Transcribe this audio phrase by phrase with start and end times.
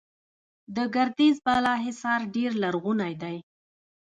[0.75, 3.37] د ګردیز بالاحصار ډیر لرغونی دی